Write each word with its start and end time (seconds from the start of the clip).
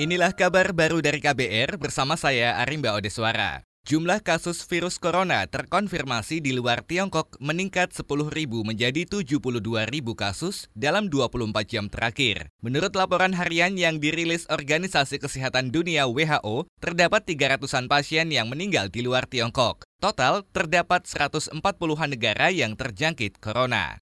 Inilah 0.00 0.32
kabar 0.32 0.72
baru 0.72 1.04
dari 1.04 1.20
KBR 1.20 1.76
bersama 1.76 2.16
saya 2.16 2.56
Arimba 2.64 2.96
Odeswara. 2.96 3.60
Jumlah 3.84 4.24
kasus 4.24 4.64
virus 4.64 4.96
corona 4.96 5.44
terkonfirmasi 5.44 6.40
di 6.40 6.56
luar 6.56 6.80
Tiongkok 6.80 7.36
meningkat 7.44 7.92
10.000 7.92 8.32
menjadi 8.64 9.04
72.000 9.04 9.36
kasus 10.16 10.72
dalam 10.72 11.12
24 11.12 11.52
jam 11.68 11.92
terakhir. 11.92 12.48
Menurut 12.64 12.96
laporan 12.96 13.36
harian 13.36 13.76
yang 13.76 14.00
dirilis 14.00 14.48
Organisasi 14.48 15.20
Kesehatan 15.20 15.68
Dunia 15.68 16.08
WHO, 16.08 16.64
terdapat 16.80 17.28
300-an 17.28 17.84
pasien 17.84 18.32
yang 18.32 18.48
meninggal 18.48 18.88
di 18.88 19.04
luar 19.04 19.28
Tiongkok. 19.28 19.84
Total, 20.00 20.40
terdapat 20.56 21.04
140-an 21.04 22.08
negara 22.08 22.48
yang 22.48 22.80
terjangkit 22.80 23.44
corona. 23.44 24.00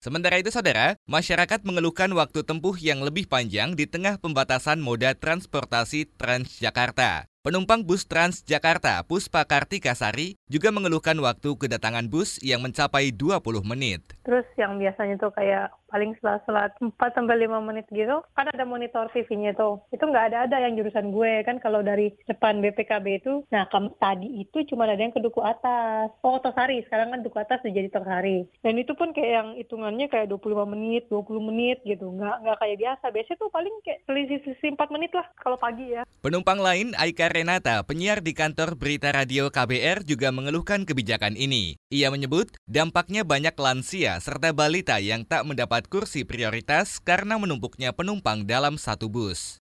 Sementara 0.00 0.40
itu, 0.40 0.48
saudara, 0.48 0.96
masyarakat 1.04 1.60
mengeluhkan 1.60 2.08
waktu 2.16 2.40
tempuh 2.40 2.72
yang 2.80 3.04
lebih 3.04 3.28
panjang 3.28 3.76
di 3.76 3.84
tengah 3.84 4.16
pembatasan 4.16 4.80
moda 4.80 5.12
transportasi 5.12 6.08
Transjakarta. 6.16 7.28
Penumpang 7.40 7.80
bus 7.80 8.04
Transjakarta 8.04 9.00
Puspa 9.08 9.48
Kartika 9.48 9.96
Sari 9.96 10.36
juga 10.44 10.68
mengeluhkan 10.68 11.16
waktu 11.24 11.56
kedatangan 11.56 12.04
bus 12.12 12.36
yang 12.44 12.60
mencapai 12.60 13.16
20 13.16 13.64
menit. 13.64 14.04
Terus 14.28 14.44
yang 14.60 14.76
biasanya 14.76 15.16
tuh 15.16 15.32
kayak 15.32 15.72
paling 15.88 16.12
selat-selat 16.20 16.76
4 16.78 16.94
sampai 17.16 17.48
5 17.48 17.64
menit 17.64 17.88
gitu, 17.90 18.20
kan 18.36 18.46
ada 18.46 18.62
monitor 18.68 19.08
TV-nya 19.10 19.56
tuh. 19.56 19.80
Itu 19.88 20.04
nggak 20.06 20.30
ada-ada 20.30 20.62
yang 20.62 20.76
jurusan 20.76 21.10
gue 21.10 21.40
kan 21.42 21.58
kalau 21.58 21.80
dari 21.80 22.12
depan 22.28 22.60
BPKB 22.60 23.24
itu. 23.24 23.42
Nah, 23.48 23.66
tadi 23.98 24.44
itu 24.44 24.60
cuma 24.70 24.84
ada 24.86 25.00
yang 25.00 25.10
ke 25.10 25.18
Duku 25.18 25.40
Atas. 25.40 26.12
Oh, 26.20 26.38
Tosari. 26.38 26.84
Sekarang 26.86 27.10
kan 27.10 27.24
Duku 27.24 27.40
Atas 27.40 27.64
jadi 27.64 27.88
Tosari. 27.88 28.46
Dan 28.60 28.76
itu 28.76 28.92
pun 28.92 29.16
kayak 29.16 29.32
yang 29.32 29.48
hitungannya 29.56 30.06
kayak 30.12 30.28
25 30.28 30.68
menit, 30.76 31.08
20 31.08 31.48
menit 31.48 31.80
gitu. 31.88 32.06
Nggak, 32.06 32.36
nggak 32.44 32.58
kayak 32.60 32.76
biasa. 32.84 33.04
Biasanya 33.10 33.38
tuh 33.40 33.50
paling 33.50 33.74
kayak 33.82 34.00
selisih-selisih 34.06 34.76
4 34.76 34.94
menit 34.94 35.10
lah 35.16 35.26
kalau 35.40 35.56
pagi 35.56 35.96
ya. 35.96 36.04
Penumpang 36.22 36.60
lain, 36.62 36.94
Aika 37.00 37.29
Renata, 37.30 37.86
penyiar 37.86 38.26
di 38.26 38.34
kantor 38.34 38.74
Berita 38.74 39.14
Radio 39.14 39.54
KBR 39.54 40.02
juga 40.02 40.34
mengeluhkan 40.34 40.82
kebijakan 40.82 41.38
ini. 41.38 41.78
Ia 41.86 42.10
menyebut 42.10 42.58
dampaknya 42.66 43.22
banyak 43.22 43.54
lansia 43.54 44.18
serta 44.18 44.50
balita 44.50 44.98
yang 44.98 45.22
tak 45.22 45.46
mendapat 45.46 45.86
kursi 45.86 46.26
prioritas 46.26 46.98
karena 46.98 47.38
menumpuknya 47.38 47.94
penumpang 47.94 48.50
dalam 48.50 48.74
satu 48.74 49.06
bus. 49.06 49.62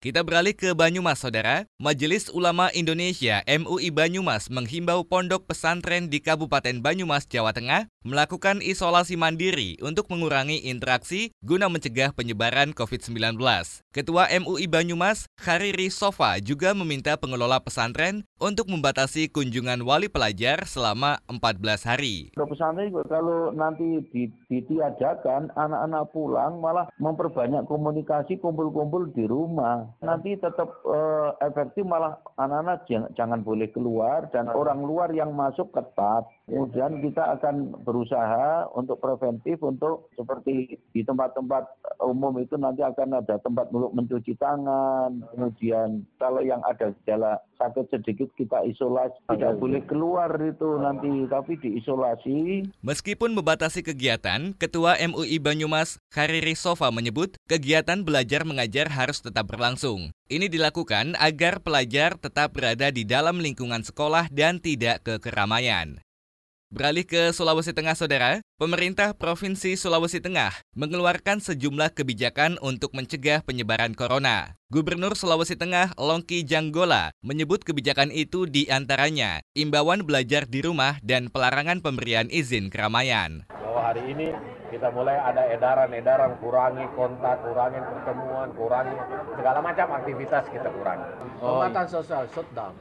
Kita 0.00 0.24
beralih 0.24 0.56
ke 0.56 0.72
Banyumas, 0.72 1.20
Saudara. 1.20 1.68
Majelis 1.76 2.32
Ulama 2.32 2.72
Indonesia 2.72 3.44
MUI 3.44 3.92
Banyumas 3.92 4.48
menghimbau 4.48 5.04
pondok 5.04 5.44
pesantren 5.44 6.08
di 6.08 6.24
Kabupaten 6.24 6.80
Banyumas, 6.80 7.28
Jawa 7.28 7.52
Tengah 7.52 7.84
melakukan 8.00 8.64
isolasi 8.64 9.20
mandiri 9.20 9.76
untuk 9.84 10.08
mengurangi 10.08 10.56
interaksi 10.72 11.36
guna 11.44 11.68
mencegah 11.68 12.16
penyebaran 12.16 12.72
COVID-19. 12.72 13.36
Ketua 13.92 14.24
MUI 14.40 14.72
Banyumas, 14.72 15.28
Khariri 15.36 15.92
Sofa, 15.92 16.40
juga 16.40 16.72
meminta 16.72 17.20
pengelola 17.20 17.60
pesantren 17.60 18.24
untuk 18.40 18.72
membatasi 18.72 19.28
kunjungan 19.28 19.84
wali 19.84 20.08
pelajar 20.08 20.64
selama 20.64 21.20
14 21.28 21.84
hari. 21.84 22.32
Pesantren 22.40 22.88
juga 22.88 23.04
kalau 23.20 23.52
nanti 23.52 24.00
ditiadakan, 24.48 25.52
anak-anak 25.52 26.08
pulang 26.16 26.56
malah 26.56 26.88
memperbanyak 26.96 27.68
komunikasi 27.68 28.40
kumpul-kumpul 28.40 29.12
di 29.12 29.28
rumah 29.28 29.89
nanti 29.98 30.38
tetap 30.38 30.70
uh, 30.86 31.34
efektif 31.42 31.82
malah 31.82 32.22
anak-anak 32.38 32.86
jangan, 32.86 33.10
jangan 33.18 33.40
boleh 33.42 33.68
keluar 33.74 34.30
dan 34.30 34.46
orang 34.48 34.86
luar 34.86 35.10
yang 35.10 35.34
masuk 35.34 35.74
ketat. 35.74 36.24
Kemudian 36.46 37.02
kita 37.02 37.38
akan 37.38 37.84
berusaha 37.86 38.70
untuk 38.74 38.98
preventif 38.98 39.62
untuk 39.62 40.10
seperti 40.18 40.78
di 40.90 41.02
tempat-tempat 41.06 41.66
umum 42.02 42.38
itu 42.42 42.58
nanti 42.58 42.82
akan 42.82 43.22
ada 43.22 43.38
tempat 43.38 43.70
untuk 43.70 43.94
mencuci 43.94 44.34
tangan. 44.38 45.22
Kemudian 45.34 46.02
kalau 46.18 46.42
yang 46.42 46.58
ada 46.66 46.90
gejala 47.02 47.38
sakit 47.60 47.86
sedikit 47.92 48.28
kita 48.40 48.64
isolasi. 48.64 49.20
Tidak 49.28 49.60
boleh 49.60 49.84
keluar 49.84 50.32
itu 50.40 50.80
nanti 50.80 51.28
tapi 51.28 51.60
diisolasi. 51.60 52.64
Meskipun 52.80 53.36
membatasi 53.36 53.84
kegiatan, 53.84 54.56
Ketua 54.56 54.96
MUI 54.96 55.36
Banyumas 55.38 56.00
Khariri 56.08 56.56
Sofa 56.56 56.88
menyebut 56.88 57.36
kegiatan 57.44 58.00
belajar 58.00 58.48
mengajar 58.48 58.88
harus 58.88 59.20
tetap 59.20 59.46
berlangsung. 59.52 59.79
Ini 60.28 60.52
dilakukan 60.52 61.16
agar 61.16 61.64
pelajar 61.64 62.20
tetap 62.20 62.52
berada 62.52 62.92
di 62.92 63.08
dalam 63.08 63.40
lingkungan 63.40 63.80
sekolah 63.80 64.28
dan 64.28 64.60
tidak 64.60 65.00
ke 65.02 65.16
keramaian. 65.16 65.98
Beralih 66.70 67.02
ke 67.02 67.34
Sulawesi 67.34 67.74
Tengah, 67.74 67.98
Saudara, 67.98 68.38
pemerintah 68.54 69.10
Provinsi 69.10 69.74
Sulawesi 69.74 70.22
Tengah 70.22 70.54
mengeluarkan 70.78 71.42
sejumlah 71.42 71.98
kebijakan 71.98 72.62
untuk 72.62 72.94
mencegah 72.94 73.42
penyebaran 73.42 73.90
corona. 73.98 74.54
Gubernur 74.70 75.18
Sulawesi 75.18 75.58
Tengah, 75.58 75.98
Longki 75.98 76.46
Janggola, 76.46 77.10
menyebut 77.26 77.66
kebijakan 77.66 78.14
itu 78.14 78.46
di 78.46 78.70
antaranya 78.70 79.42
imbauan 79.58 80.06
belajar 80.06 80.46
di 80.46 80.62
rumah 80.62 81.02
dan 81.02 81.26
pelarangan 81.26 81.82
pemberian 81.82 82.30
izin 82.30 82.70
keramaian. 82.70 83.50
Bahwa 83.50 83.90
hari 83.90 84.14
ini 84.14 84.30
kita 84.70 84.88
mulai 84.94 85.18
ada 85.18 85.50
edaran-edaran 85.50 86.38
kurangi 86.38 86.86
kontak, 86.94 87.42
kurangi 87.42 87.82
pertemuan, 87.82 88.48
kurangi 88.54 88.96
segala 89.34 89.58
macam 89.58 89.86
aktivitas 89.98 90.46
kita 90.48 90.70
kurangi. 90.70 91.10
Oh. 91.42 91.58
Pembatasan 91.58 91.88
sosial, 91.90 92.24
shutdown. 92.30 92.72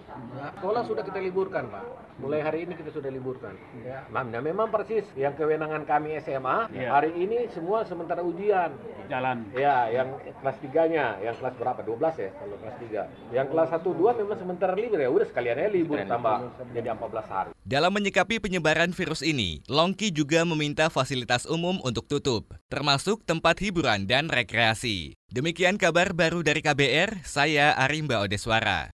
Sekolah 0.62 0.86
sudah 0.86 1.02
kita 1.02 1.18
liburkan, 1.18 1.66
Pak 1.68 2.10
mulai 2.20 2.44
hari 2.44 2.68
ini 2.68 2.76
kita 2.76 2.92
sudah 2.92 3.08
liburkan. 3.08 3.56
Ya. 3.82 4.04
Nah, 4.12 4.24
memang 4.28 4.68
persis 4.68 5.08
yang 5.16 5.34
kewenangan 5.40 5.88
kami 5.88 6.20
SMA 6.20 6.68
ya. 6.76 6.92
hari 6.92 7.16
ini 7.16 7.48
semua 7.56 7.88
sementara 7.88 8.20
ujian. 8.22 8.76
Jalan. 9.08 9.48
Ya, 9.56 9.90
yang 9.90 10.20
kelas 10.44 10.58
3-nya, 10.62 11.18
yang 11.24 11.36
kelas 11.40 11.56
berapa? 11.58 11.80
12 11.82 12.14
ya 12.20 12.30
kalau 12.36 12.56
kelas 12.62 12.78
3. 12.78 13.34
Yang 13.34 13.48
kelas 13.56 13.70
1 13.74 13.82
2 13.82 14.20
memang 14.22 14.38
sementara 14.38 14.74
libur 14.76 15.00
ya. 15.00 15.10
Udah 15.10 15.28
sekalian 15.32 15.56
aja 15.58 15.72
libur 15.72 15.98
tambah 16.04 16.38
jadi 16.76 16.88
14 16.94 17.26
hari. 17.32 17.50
Dalam 17.64 17.92
menyikapi 17.94 18.42
penyebaran 18.44 18.92
virus 18.92 19.22
ini, 19.22 19.64
Longki 19.70 20.12
juga 20.12 20.44
meminta 20.44 20.92
fasilitas 20.92 21.46
untuk 21.81 22.12
tutup, 22.12 22.53
termasuk 22.67 23.23
tempat 23.23 23.57
hiburan 23.63 24.06
dan 24.06 24.28
rekreasi. 24.28 25.16
Demikian 25.31 25.79
kabar 25.79 26.12
baru 26.12 26.44
dari 26.44 26.59
KBR, 26.59 27.23
saya 27.23 27.73
Arimba 27.78 28.19
Odeswara. 28.22 28.91